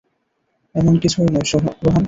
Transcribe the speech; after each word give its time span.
এমন 0.75 0.95
কিছুই 1.03 1.27
নয়, 1.27 1.45
রোহান। 1.75 1.99